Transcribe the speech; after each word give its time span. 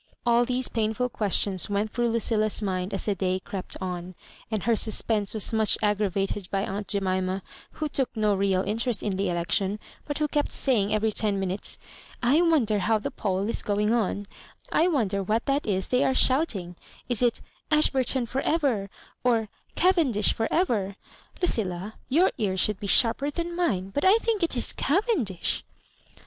All 0.25 0.45
these 0.45 0.67
painful 0.67 1.09
questions 1.09 1.69
went 1.69 1.91
through 1.93 2.09
Lu 2.09 2.17
cilla's 2.17 2.59
mind 2.63 2.91
as 2.91 3.05
the 3.05 3.13
day 3.13 3.39
cropt 3.39 3.77
on; 3.79 4.15
and 4.49 4.63
her 4.63 4.75
sus 4.75 4.99
pense 5.03 5.31
was 5.31 5.53
much 5.53 5.77
aggravated 5.83 6.49
by 6.49 6.65
aunt 6.65 6.87
Jemima, 6.87 7.43
who 7.73 7.87
took 7.87 8.09
no 8.17 8.33
real 8.33 8.63
interest 8.63 9.03
in< 9.03 9.15
the 9.15 9.29
election, 9.29 9.79
but 10.05 10.17
who 10.17 10.27
kept 10.27 10.51
saying 10.51 10.91
every 10.91 11.11
ten 11.11 11.39
minutes—^* 11.39 11.77
I 12.23 12.41
wonder 12.41 12.79
how 12.79 12.97
the 12.97 13.11
poll 13.11 13.47
is 13.47 13.61
going 13.61 13.93
on— 13.93 14.25
^I 14.71 14.91
wonder 14.91 15.21
what 15.21 15.45
that 15.45 15.67
is 15.67 15.89
they 15.89 16.03
are 16.03 16.15
shouting' 16.15 16.77
^ 17.09 17.21
it 17.27 17.39
'Ashburton 17.69 18.25
for 18.25 18.41
ever 18.41 18.85
I* 18.85 18.87
or 19.29 19.49
* 19.63 19.75
Cavendish 19.75 20.33
for 20.33 20.51
ever!* 20.51 20.95
Lucilla? 21.43 21.93
Tour 22.11 22.31
ears 22.39 22.59
should 22.59 22.79
be 22.79 22.87
sharper 22.87 23.29
than 23.29 23.55
mine; 23.55 23.91
but 23.93 24.03
I 24.03 24.17
think 24.17 24.41
it 24.41 24.57
is 24.57 24.73
Cavendish!" 24.73 25.63